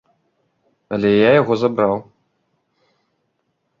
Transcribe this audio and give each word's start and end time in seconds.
Але 0.95 1.11
я 1.11 1.29
яго 1.41 1.53
забраў. 1.65 1.95